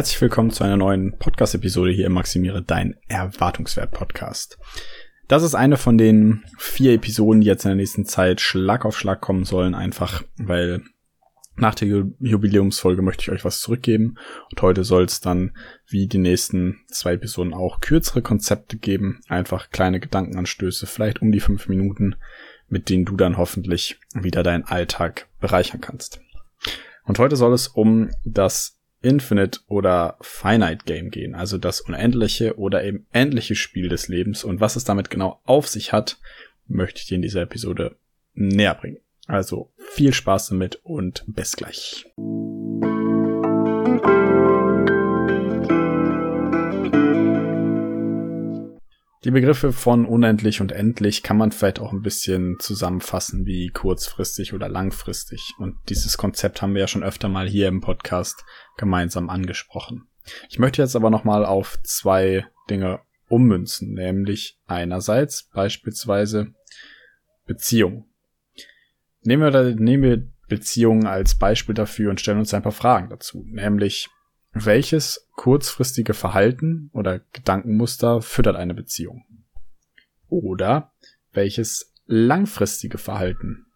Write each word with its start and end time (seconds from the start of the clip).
Herzlich 0.00 0.22
willkommen 0.22 0.50
zu 0.50 0.64
einer 0.64 0.78
neuen 0.78 1.18
Podcast-Episode 1.18 1.90
hier 1.90 2.06
im 2.06 2.14
Maximiere 2.14 2.62
dein 2.62 2.96
Erwartungswert-Podcast. 3.08 4.56
Das 5.28 5.42
ist 5.42 5.54
eine 5.54 5.76
von 5.76 5.98
den 5.98 6.42
vier 6.56 6.94
Episoden, 6.94 7.42
die 7.42 7.46
jetzt 7.46 7.66
in 7.66 7.68
der 7.68 7.76
nächsten 7.76 8.06
Zeit 8.06 8.40
Schlag 8.40 8.86
auf 8.86 8.98
Schlag 8.98 9.20
kommen 9.20 9.44
sollen, 9.44 9.74
einfach 9.74 10.24
weil 10.38 10.80
nach 11.54 11.74
der 11.74 12.06
Jubiläumsfolge 12.18 13.02
möchte 13.02 13.24
ich 13.24 13.30
euch 13.30 13.44
was 13.44 13.60
zurückgeben. 13.60 14.16
Und 14.50 14.62
heute 14.62 14.84
soll 14.84 15.04
es 15.04 15.20
dann, 15.20 15.54
wie 15.86 16.06
die 16.06 16.16
nächsten 16.16 16.78
zwei 16.88 17.12
Episoden 17.12 17.52
auch, 17.52 17.80
kürzere 17.80 18.22
Konzepte 18.22 18.78
geben. 18.78 19.20
Einfach 19.28 19.68
kleine 19.68 20.00
Gedankenanstöße, 20.00 20.86
vielleicht 20.86 21.20
um 21.20 21.30
die 21.30 21.40
fünf 21.40 21.68
Minuten, 21.68 22.16
mit 22.68 22.88
denen 22.88 23.04
du 23.04 23.18
dann 23.18 23.36
hoffentlich 23.36 24.00
wieder 24.14 24.42
deinen 24.42 24.64
Alltag 24.64 25.28
bereichern 25.40 25.82
kannst. 25.82 26.22
Und 27.04 27.18
heute 27.18 27.36
soll 27.36 27.52
es 27.52 27.68
um 27.68 28.08
das 28.24 28.79
Infinite 29.02 29.60
oder 29.66 30.16
Finite 30.20 30.84
Game 30.84 31.10
gehen, 31.10 31.34
also 31.34 31.58
das 31.58 31.80
unendliche 31.80 32.58
oder 32.58 32.84
eben 32.84 33.06
endliche 33.12 33.54
Spiel 33.54 33.88
des 33.88 34.08
Lebens 34.08 34.44
und 34.44 34.60
was 34.60 34.76
es 34.76 34.84
damit 34.84 35.10
genau 35.10 35.40
auf 35.44 35.68
sich 35.68 35.92
hat, 35.92 36.18
möchte 36.66 37.00
ich 37.00 37.06
dir 37.06 37.16
in 37.16 37.22
dieser 37.22 37.42
Episode 37.42 37.96
näher 38.34 38.74
bringen. 38.74 38.98
Also 39.26 39.70
viel 39.76 40.12
Spaß 40.12 40.48
damit 40.48 40.80
und 40.82 41.24
bis 41.26 41.56
gleich. 41.56 42.06
Die 49.22 49.30
Begriffe 49.30 49.74
von 49.74 50.06
unendlich 50.06 50.62
und 50.62 50.72
endlich 50.72 51.22
kann 51.22 51.36
man 51.36 51.52
vielleicht 51.52 51.78
auch 51.78 51.92
ein 51.92 52.00
bisschen 52.00 52.56
zusammenfassen 52.58 53.44
wie 53.44 53.68
kurzfristig 53.68 54.54
oder 54.54 54.66
langfristig. 54.66 55.52
Und 55.58 55.76
dieses 55.90 56.16
Konzept 56.16 56.62
haben 56.62 56.72
wir 56.72 56.80
ja 56.80 56.88
schon 56.88 57.02
öfter 57.02 57.28
mal 57.28 57.46
hier 57.46 57.68
im 57.68 57.82
Podcast 57.82 58.46
gemeinsam 58.78 59.28
angesprochen. 59.28 60.08
Ich 60.48 60.58
möchte 60.58 60.80
jetzt 60.80 60.96
aber 60.96 61.10
nochmal 61.10 61.44
auf 61.44 61.78
zwei 61.82 62.46
Dinge 62.70 63.00
ummünzen, 63.28 63.92
nämlich 63.92 64.58
einerseits 64.66 65.50
beispielsweise 65.52 66.54
Beziehung. 67.44 68.06
Nehmen 69.20 69.52
wir, 69.52 69.74
nehmen 69.74 70.02
wir 70.02 70.28
Beziehungen 70.48 71.06
als 71.06 71.34
Beispiel 71.34 71.74
dafür 71.74 72.08
und 72.08 72.20
stellen 72.20 72.38
uns 72.38 72.54
ein 72.54 72.62
paar 72.62 72.72
Fragen 72.72 73.10
dazu, 73.10 73.44
nämlich 73.46 74.08
welches 74.52 75.28
kurzfristige 75.36 76.14
Verhalten 76.14 76.90
oder 76.92 77.20
Gedankenmuster 77.32 78.20
füttert 78.22 78.56
eine 78.56 78.74
Beziehung? 78.74 79.24
Oder 80.28 80.92
welches 81.32 81.94
langfristige 82.06 82.98
Verhalten 82.98 83.66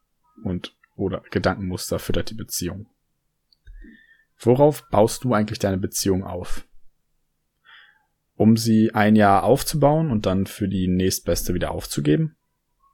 und 0.42 0.76
oder 0.96 1.22
Gedankenmuster 1.30 1.98
füttert 1.98 2.30
die 2.30 2.34
Beziehung? 2.34 2.88
Worauf 4.38 4.88
baust 4.90 5.24
du 5.24 5.32
eigentlich 5.32 5.58
deine 5.58 5.78
Beziehung 5.78 6.24
auf? 6.24 6.66
Um 8.36 8.56
sie 8.56 8.92
ein 8.94 9.14
Jahr 9.14 9.44
aufzubauen 9.44 10.10
und 10.10 10.26
dann 10.26 10.46
für 10.46 10.68
die 10.68 10.88
nächstbeste 10.88 11.54
wieder 11.54 11.70
aufzugeben? 11.70 12.36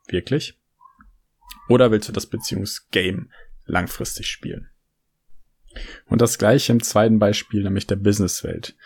Wirklich? 0.08 0.58
Oder 1.68 1.90
willst 1.90 2.08
du 2.08 2.12
das 2.12 2.26
Beziehungsgame 2.26 3.28
langfristig 3.64 4.26
spielen? 4.26 4.68
Und 6.06 6.20
das 6.20 6.38
gleiche 6.38 6.72
im 6.72 6.82
zweiten 6.82 7.18
Beispiel, 7.18 7.62
nämlich 7.62 7.86
der 7.86 7.96
Businesswelt. 7.96 8.76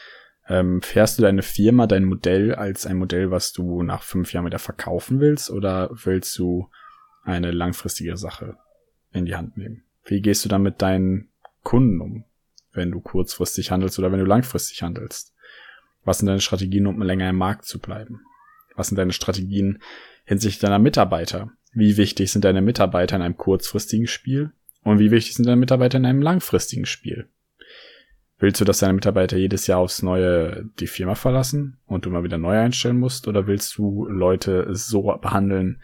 Ähm, 0.47 0.83
fährst 0.83 1.19
du 1.19 1.23
deine 1.23 1.43
Firma, 1.43 1.87
dein 1.87 2.05
Modell 2.05 2.55
als 2.55 2.87
ein 2.87 2.99
Modell, 2.99 3.31
was 3.31 3.53
du 3.53 3.83
nach 3.83 4.03
fünf 4.03 4.33
Jahren 4.33 4.47
wieder 4.47 4.59
verkaufen 4.59 5.21
willst, 5.21 5.51
oder 5.51 5.91
willst 5.93 6.39
du 6.39 6.69
eine 7.23 7.51
langfristige 7.51 8.17
Sache 8.17 8.59
in 9.13 9.25
die 9.25 9.37
Hand 9.37 9.57
nehmen? 9.57 9.85
Wie 10.05 10.21
gehst 10.21 10.45
du 10.45 10.51
dann 10.51 10.63
mit 10.63 10.83
deinen 10.83 11.31
Kunden 11.63 12.01
um, 12.01 12.25
wenn 12.73 12.91
du 12.91 13.01
kurzfristig 13.01 13.71
handelst 13.71 13.99
oder 13.99 14.13
wenn 14.13 14.19
du 14.19 14.27
langfristig 14.27 14.83
handelst? 14.83 15.35
Was 16.05 16.19
sind 16.19 16.27
deine 16.27 16.41
Strategien, 16.41 16.87
um 16.87 17.01
länger 17.01 17.31
im 17.31 17.37
Markt 17.37 17.65
zu 17.65 17.79
bleiben? 17.79 18.21
Was 18.77 18.89
sind 18.89 18.99
deine 18.99 19.13
Strategien 19.13 19.79
hinsichtlich 20.25 20.61
deiner 20.61 20.79
Mitarbeiter? 20.79 21.51
Wie 21.73 21.97
wichtig 21.97 22.31
sind 22.31 22.45
deine 22.45 22.61
Mitarbeiter 22.61 23.17
in 23.17 23.23
einem 23.23 23.39
kurzfristigen 23.39 24.07
Spiel? 24.07 24.53
Und 24.85 24.99
wie 24.99 25.11
wichtig 25.11 25.35
sind 25.35 25.47
deine 25.47 25.57
Mitarbeiter 25.57 25.99
in 25.99 26.07
einem 26.07 26.23
langfristigen 26.23 26.87
Spiel? 26.87 27.29
Willst 28.39 28.61
du, 28.61 28.65
dass 28.65 28.81
deine 28.81 28.93
Mitarbeiter 28.93 29.37
jedes 29.37 29.67
Jahr 29.67 29.79
aufs 29.79 30.03
Neue 30.03 30.67
die 30.79 30.87
Firma 30.87 31.15
verlassen 31.15 31.79
und 31.87 32.05
du 32.05 32.11
mal 32.11 32.25
wieder 32.25 32.37
neu 32.37 32.59
einstellen 32.59 32.99
musst? 32.99 33.27
Oder 33.27 33.47
willst 33.47 33.77
du 33.79 34.07
Leute 34.07 34.75
so 34.75 35.03
behandeln, 35.21 35.81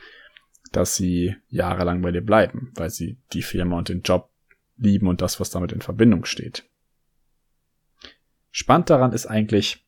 dass 0.70 0.94
sie 0.94 1.34
jahrelang 1.48 2.02
bei 2.02 2.12
dir 2.12 2.20
bleiben, 2.20 2.72
weil 2.74 2.90
sie 2.90 3.18
die 3.32 3.42
Firma 3.42 3.78
und 3.78 3.88
den 3.88 4.02
Job 4.02 4.30
lieben 4.76 5.08
und 5.08 5.22
das, 5.22 5.40
was 5.40 5.50
damit 5.50 5.72
in 5.72 5.80
Verbindung 5.80 6.26
steht? 6.26 6.64
Spannend 8.50 8.90
daran 8.90 9.12
ist 9.12 9.26
eigentlich, 9.26 9.86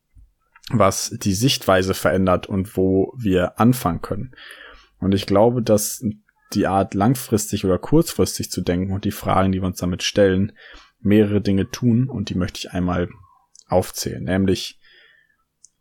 was 0.70 1.10
die 1.10 1.34
Sichtweise 1.34 1.92
verändert 1.92 2.46
und 2.46 2.76
wo 2.76 3.12
wir 3.16 3.60
anfangen 3.60 4.00
können. 4.00 4.34
Und 4.98 5.12
ich 5.12 5.26
glaube, 5.26 5.62
dass 5.62 6.02
die 6.54 6.66
Art 6.66 6.94
langfristig 6.94 7.64
oder 7.64 7.78
kurzfristig 7.78 8.50
zu 8.50 8.60
denken 8.60 8.92
und 8.92 9.04
die 9.04 9.10
Fragen, 9.10 9.52
die 9.52 9.60
wir 9.60 9.66
uns 9.66 9.78
damit 9.78 10.02
stellen, 10.02 10.52
mehrere 11.00 11.40
Dinge 11.40 11.70
tun 11.70 12.08
und 12.08 12.28
die 12.28 12.34
möchte 12.34 12.58
ich 12.58 12.72
einmal 12.72 13.08
aufzählen. 13.66 14.22
Nämlich 14.22 14.80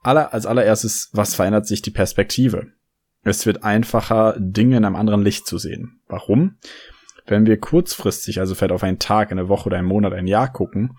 aller, 0.02 0.34
als 0.34 0.46
allererstes, 0.46 1.10
was 1.14 1.36
verändert 1.36 1.68
sich 1.68 1.82
die 1.82 1.92
Perspektive? 1.92 2.68
Es 3.24 3.46
wird 3.46 3.64
einfacher, 3.64 4.36
Dinge 4.40 4.78
in 4.78 4.86
einem 4.86 4.96
anderen 4.96 5.22
Licht 5.22 5.46
zu 5.46 5.58
sehen. 5.58 6.02
Warum? 6.08 6.58
Wenn 7.28 7.46
wir 7.46 7.60
kurzfristig, 7.60 8.40
also 8.40 8.56
vielleicht 8.56 8.72
auf 8.72 8.84
einen 8.84 9.00
Tag, 9.00 9.32
eine 9.32 9.48
Woche 9.48 9.68
oder 9.68 9.78
einen 9.78 9.88
Monat, 9.88 10.14
ein 10.14 10.28
Jahr 10.28 10.52
gucken, 10.52 10.98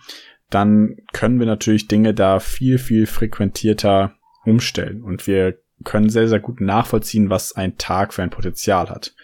dann 0.51 0.97
können 1.13 1.41
wir 1.41 1.47
natürlich 1.47 1.89
Dinge 1.89 2.15
da 2.15 2.39
viel, 2.39 2.79
viel 2.79 3.07
frequentierter 3.07 4.15
umstellen 4.45 5.03
und 5.03 5.27
wir 5.27 5.59
können 5.85 6.11
sehr, 6.11 6.29
sehr 6.29 6.39
gut 6.39 6.61
nachvollziehen, 6.61 7.29
was 7.29 7.57
ein 7.57 7.77
Tag 7.77 8.15
für 8.15 8.23
ein 8.23 8.31
Potenzial 8.31 8.89
hat 8.89 9.15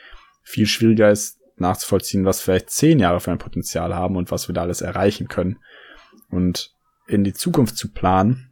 viel 0.48 0.66
schwieriger 0.66 1.10
ist 1.10 1.38
nachzuvollziehen, 1.56 2.24
was 2.24 2.40
vielleicht 2.40 2.70
zehn 2.70 2.98
Jahre 2.98 3.20
für 3.20 3.30
ein 3.30 3.38
Potenzial 3.38 3.94
haben 3.94 4.16
und 4.16 4.30
was 4.30 4.48
wir 4.48 4.54
da 4.54 4.62
alles 4.62 4.80
erreichen 4.80 5.28
können. 5.28 5.58
Und 6.30 6.74
in 7.06 7.22
die 7.22 7.34
Zukunft 7.34 7.76
zu 7.76 7.92
planen, 7.92 8.50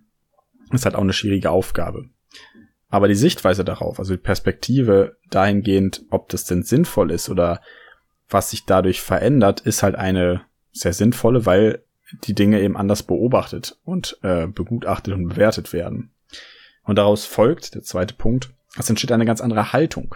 ist 0.73 0.85
halt 0.85 0.95
auch 0.95 1.01
eine 1.01 1.15
schwierige 1.15 1.51
Aufgabe. 1.51 2.11
Aber 2.89 3.09
die 3.09 3.15
Sichtweise 3.15 3.65
darauf, 3.65 3.99
also 3.99 4.15
die 4.15 4.23
Perspektive 4.23 5.17
dahingehend, 5.31 6.05
ob 6.11 6.29
das 6.29 6.45
denn 6.45 6.63
sinnvoll 6.63 7.11
ist 7.11 7.31
oder 7.31 7.61
was 8.29 8.51
sich 8.51 8.67
dadurch 8.67 9.01
verändert, 9.01 9.61
ist 9.61 9.83
halt 9.83 9.95
eine 9.95 10.43
sehr 10.73 10.93
sinnvolle, 10.93 11.47
weil 11.47 11.83
die 12.25 12.35
Dinge 12.35 12.61
eben 12.61 12.77
anders 12.77 13.05
beobachtet 13.05 13.79
und 13.85 14.19
äh, 14.23 14.47
begutachtet 14.47 15.15
und 15.15 15.29
bewertet 15.29 15.73
werden. 15.73 16.11
Und 16.85 16.97
daraus 16.97 17.25
folgt, 17.25 17.75
der 17.75 17.83
zweite 17.83 18.15
Punkt, 18.15 18.51
es 18.79 18.91
entsteht 18.91 19.13
eine 19.13 19.25
ganz 19.25 19.41
andere 19.41 19.73
Haltung. 19.73 20.15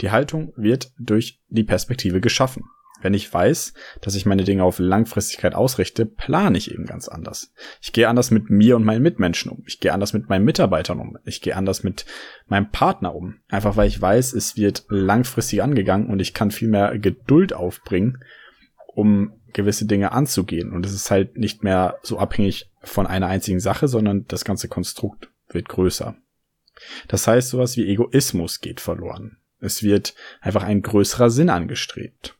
Die 0.00 0.10
Haltung 0.10 0.52
wird 0.56 0.92
durch 0.98 1.40
die 1.48 1.64
Perspektive 1.64 2.20
geschaffen. 2.20 2.64
Wenn 3.02 3.14
ich 3.14 3.32
weiß, 3.32 3.74
dass 4.00 4.14
ich 4.14 4.26
meine 4.26 4.44
Dinge 4.44 4.62
auf 4.62 4.78
Langfristigkeit 4.78 5.54
ausrichte, 5.54 6.06
plane 6.06 6.56
ich 6.56 6.70
eben 6.70 6.86
ganz 6.86 7.08
anders. 7.08 7.52
Ich 7.80 7.92
gehe 7.92 8.08
anders 8.08 8.30
mit 8.30 8.48
mir 8.48 8.76
und 8.76 8.84
meinen 8.84 9.02
Mitmenschen 9.02 9.50
um. 9.50 9.64
Ich 9.66 9.80
gehe 9.80 9.92
anders 9.92 10.12
mit 10.12 10.28
meinen 10.28 10.44
Mitarbeitern 10.44 11.00
um. 11.00 11.18
Ich 11.24 11.42
gehe 11.42 11.56
anders 11.56 11.82
mit 11.82 12.06
meinem 12.46 12.70
Partner 12.70 13.14
um. 13.14 13.40
Einfach 13.48 13.76
weil 13.76 13.88
ich 13.88 14.00
weiß, 14.00 14.32
es 14.32 14.56
wird 14.56 14.84
langfristig 14.88 15.62
angegangen 15.62 16.08
und 16.08 16.20
ich 16.20 16.32
kann 16.32 16.52
viel 16.52 16.68
mehr 16.68 16.96
Geduld 16.98 17.52
aufbringen, 17.52 18.22
um 18.86 19.32
gewisse 19.52 19.86
Dinge 19.86 20.12
anzugehen. 20.12 20.72
Und 20.72 20.86
es 20.86 20.92
ist 20.92 21.10
halt 21.10 21.36
nicht 21.36 21.64
mehr 21.64 21.98
so 22.02 22.18
abhängig 22.18 22.70
von 22.82 23.06
einer 23.06 23.26
einzigen 23.26 23.60
Sache, 23.60 23.88
sondern 23.88 24.26
das 24.26 24.44
ganze 24.44 24.68
Konstrukt 24.68 25.28
wird 25.48 25.68
größer. 25.68 26.14
Das 27.08 27.26
heißt, 27.26 27.50
sowas 27.50 27.76
wie 27.76 27.88
Egoismus 27.88 28.60
geht 28.60 28.80
verloren. 28.80 29.38
Es 29.62 29.82
wird 29.82 30.14
einfach 30.40 30.64
ein 30.64 30.82
größerer 30.82 31.30
Sinn 31.30 31.48
angestrebt. 31.48 32.36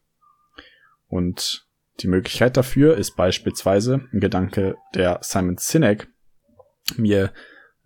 Und 1.08 1.66
die 2.00 2.08
Möglichkeit 2.08 2.56
dafür 2.56 2.96
ist 2.96 3.16
beispielsweise 3.16 4.08
ein 4.12 4.20
Gedanke, 4.20 4.76
der 4.94 5.20
Simon 5.22 5.56
Sinek 5.58 6.08
mir 6.96 7.32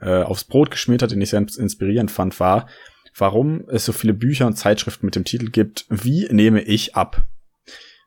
äh, 0.00 0.22
aufs 0.22 0.44
Brot 0.44 0.70
geschmiert 0.70 1.02
hat, 1.02 1.10
den 1.10 1.20
ich 1.20 1.30
sehr 1.30 1.40
inspirierend 1.40 2.10
fand, 2.10 2.38
war, 2.40 2.68
warum 3.16 3.68
es 3.68 3.84
so 3.84 3.92
viele 3.92 4.14
Bücher 4.14 4.46
und 4.46 4.56
Zeitschriften 4.56 5.06
mit 5.06 5.16
dem 5.16 5.24
Titel 5.24 5.50
gibt, 5.50 5.86
wie 5.88 6.28
nehme 6.30 6.62
ich 6.62 6.94
ab? 6.94 7.24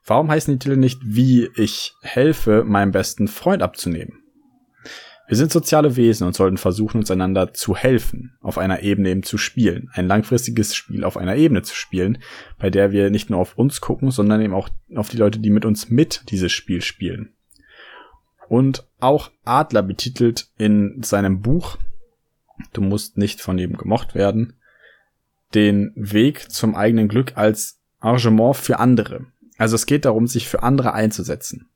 Warum 0.06 0.32
heißen 0.32 0.54
die 0.54 0.60
Titel 0.60 0.78
nicht, 0.78 1.00
wie 1.04 1.50
ich 1.56 1.94
helfe, 2.02 2.64
meinem 2.64 2.92
besten 2.92 3.28
Freund 3.28 3.62
abzunehmen? 3.62 4.24
Wir 5.30 5.38
sind 5.38 5.52
soziale 5.52 5.96
Wesen 5.96 6.26
und 6.26 6.36
sollten 6.36 6.58
versuchen, 6.58 6.98
uns 6.98 7.12
einander 7.12 7.54
zu 7.54 7.76
helfen, 7.76 8.36
auf 8.42 8.58
einer 8.58 8.82
Ebene 8.82 9.10
eben 9.10 9.22
zu 9.22 9.38
spielen. 9.38 9.92
Ein 9.94 10.08
langfristiges 10.08 10.74
Spiel 10.74 11.04
auf 11.04 11.18
einer 11.18 11.36
Ebene 11.36 11.62
zu 11.62 11.76
spielen, 11.76 12.18
bei 12.58 12.72
der 12.72 12.92
wir 12.92 13.12
nicht 13.12 13.30
nur 13.30 13.40
auf 13.40 13.56
uns 13.56 13.80
gucken, 13.80 14.10
sondern 14.10 14.42
eben 14.42 14.56
auch 14.56 14.70
auf 14.96 15.10
die 15.10 15.18
Leute, 15.18 15.38
die 15.38 15.52
mit 15.52 15.66
uns 15.66 15.92
mit 15.92 16.24
dieses 16.32 16.52
Spiel 16.52 16.82
spielen. 16.82 17.30
Und 18.48 18.88
auch 19.00 19.30
Adler 19.46 19.84
betitelt 19.84 20.48
in 20.58 21.04
seinem 21.04 21.44
Buch, 21.44 21.78
du 22.74 22.82
musst 22.82 23.16
nicht 23.16 23.40
von 23.40 23.60
jedem 23.60 23.78
gemocht 23.78 24.16
werden, 24.16 24.54
den 25.54 25.92
Weg 25.96 26.50
zum 26.52 26.74
eigenen 26.74 27.08
Glück 27.08 27.38
als 27.38 27.80
Arrangement 28.00 28.56
für 28.56 28.80
andere. 28.80 29.28
Also 29.60 29.76
es 29.76 29.86
geht 29.86 30.06
darum, 30.06 30.26
sich 30.26 30.48
für 30.48 30.64
andere 30.64 30.94
einzusetzen 30.94 31.70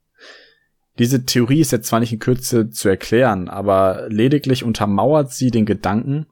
Diese 0.98 1.24
Theorie 1.24 1.60
ist 1.60 1.72
jetzt 1.72 1.88
zwar 1.88 2.00
nicht 2.00 2.12
in 2.12 2.20
Kürze 2.20 2.70
zu 2.70 2.88
erklären, 2.88 3.48
aber 3.48 4.06
lediglich 4.08 4.62
untermauert 4.62 5.32
sie 5.32 5.50
den 5.50 5.66
Gedanken, 5.66 6.26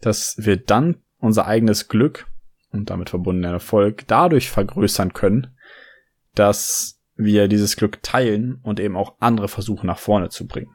dass 0.00 0.36
wir 0.38 0.56
dann 0.56 1.02
unser 1.18 1.46
eigenes 1.46 1.88
Glück 1.88 2.26
und 2.70 2.90
damit 2.90 3.10
verbundenen 3.10 3.52
Erfolg 3.52 4.06
dadurch 4.06 4.50
vergrößern 4.50 5.12
können, 5.12 5.56
dass 6.34 7.00
wir 7.16 7.48
dieses 7.48 7.76
Glück 7.76 8.02
teilen 8.02 8.60
und 8.62 8.80
eben 8.80 8.96
auch 8.96 9.16
andere 9.20 9.48
versuchen 9.48 9.86
nach 9.86 9.98
vorne 9.98 10.28
zu 10.28 10.46
bringen. 10.46 10.74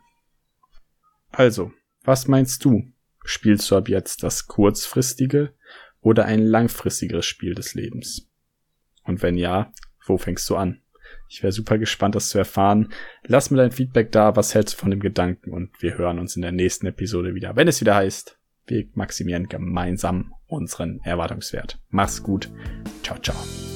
Also, 1.32 1.72
was 2.04 2.28
meinst 2.28 2.66
du? 2.66 2.92
Spielst 3.24 3.70
du 3.70 3.76
ab 3.76 3.90
jetzt 3.90 4.24
das 4.24 4.48
kurzfristige 4.48 5.54
oder 6.02 6.26
ein 6.26 6.42
langfristigeres 6.42 7.26
Spiel 7.26 7.54
des 7.54 7.74
Lebens? 7.74 8.28
Und 9.04 9.22
wenn 9.22 9.38
ja, 9.38 9.72
wo 10.06 10.18
fängst 10.18 10.50
du 10.50 10.56
an? 10.56 10.82
Ich 11.30 11.44
wäre 11.44 11.54
super 11.54 11.78
gespannt, 11.78 12.16
das 12.16 12.30
zu 12.30 12.40
erfahren. 12.40 12.92
Lass 13.24 13.52
mir 13.52 13.58
dein 13.58 13.72
Feedback 13.72 14.12
da, 14.12 14.36
was 14.36 14.56
hältst 14.56 14.76
du 14.76 14.80
von 14.80 14.92
dem 14.92 15.00
Gedanken 15.00 15.54
und 15.54 15.70
wir 15.80 15.98
hören 15.98 16.20
uns 16.20 16.36
in 16.36 16.42
der 16.42 16.52
nächsten 16.52 16.88
Episode 16.88 17.36
wieder, 17.36 17.56
wenn 17.56 17.68
es 17.68 17.80
wieder 17.80 17.96
heißt, 17.96 18.38
wir 18.66 18.86
maximieren 18.94 19.48
gemeinsam 19.48 20.34
unseren 20.48 21.00
Erwartungswert. 21.04 21.80
Mach's 21.90 22.24
gut. 22.24 22.52
Ciao, 23.04 23.18
ciao. 23.20 23.69